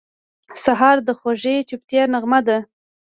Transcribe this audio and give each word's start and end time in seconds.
سهار 0.63 0.97
د 1.07 1.09
خوږې 1.19 1.55
چوپتیا 1.69 2.03
نغمه 2.13 2.39
ده. 2.47 2.57